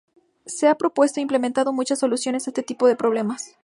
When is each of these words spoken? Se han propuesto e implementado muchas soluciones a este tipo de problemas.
Se 0.47 0.67
han 0.67 0.77
propuesto 0.77 1.19
e 1.19 1.21
implementado 1.21 1.73
muchas 1.73 1.99
soluciones 1.99 2.47
a 2.47 2.49
este 2.49 2.63
tipo 2.63 2.87
de 2.87 2.95
problemas. 2.95 3.55